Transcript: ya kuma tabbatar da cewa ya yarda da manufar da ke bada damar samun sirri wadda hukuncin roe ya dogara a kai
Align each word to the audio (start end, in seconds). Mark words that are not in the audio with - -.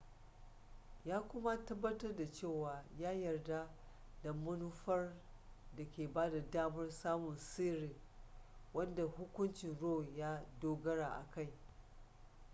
ya 1.05 1.19
kuma 1.21 1.65
tabbatar 1.65 2.15
da 2.15 2.31
cewa 2.31 2.83
ya 2.99 3.11
yarda 3.11 3.67
da 4.23 4.33
manufar 4.33 5.15
da 5.77 5.85
ke 5.85 6.07
bada 6.13 6.41
damar 6.51 6.89
samun 6.91 7.37
sirri 7.37 7.95
wadda 8.73 9.03
hukuncin 9.03 9.77
roe 9.79 10.07
ya 10.15 10.45
dogara 10.61 11.07
a 11.07 11.31
kai 11.31 11.53